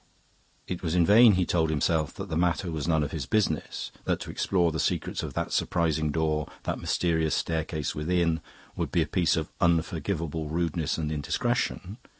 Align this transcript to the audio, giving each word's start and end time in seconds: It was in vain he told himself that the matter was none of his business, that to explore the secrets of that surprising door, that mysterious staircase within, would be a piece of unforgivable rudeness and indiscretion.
It 0.67 0.81
was 0.81 0.95
in 0.95 1.05
vain 1.05 1.33
he 1.33 1.45
told 1.45 1.69
himself 1.69 2.11
that 2.15 2.27
the 2.27 2.35
matter 2.35 2.71
was 2.71 2.87
none 2.87 3.03
of 3.03 3.11
his 3.11 3.27
business, 3.27 3.91
that 4.05 4.19
to 4.21 4.31
explore 4.31 4.71
the 4.71 4.79
secrets 4.79 5.21
of 5.21 5.35
that 5.35 5.51
surprising 5.51 6.09
door, 6.11 6.49
that 6.63 6.79
mysterious 6.79 7.35
staircase 7.35 7.93
within, 7.93 8.41
would 8.75 8.91
be 8.91 9.03
a 9.03 9.05
piece 9.05 9.35
of 9.37 9.51
unforgivable 9.61 10.49
rudeness 10.49 10.97
and 10.97 11.11
indiscretion. 11.11 11.99